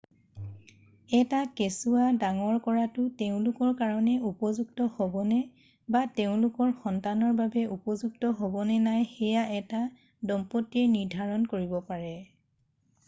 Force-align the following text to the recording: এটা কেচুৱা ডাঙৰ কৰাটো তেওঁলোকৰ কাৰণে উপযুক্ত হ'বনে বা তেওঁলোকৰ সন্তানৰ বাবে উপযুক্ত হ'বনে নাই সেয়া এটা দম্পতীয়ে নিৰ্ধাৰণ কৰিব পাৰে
এটা 1.17 1.39
কেচুৱা 1.57 2.05
ডাঙৰ 2.21 2.55
কৰাটো 2.67 3.03
তেওঁলোকৰ 3.19 3.73
কাৰণে 3.81 4.15
উপযুক্ত 4.29 4.87
হ'বনে 4.95 5.37
বা 5.97 6.01
তেওঁলোকৰ 6.21 6.71
সন্তানৰ 6.85 7.35
বাবে 7.41 7.65
উপযুক্ত 7.77 8.31
হ'বনে 8.41 8.77
নাই 8.87 9.07
সেয়া 9.11 9.43
এটা 9.59 9.83
দম্পতীয়ে 10.31 10.89
নিৰ্ধাৰণ 10.97 11.45
কৰিব 11.53 11.77
পাৰে 11.93 12.11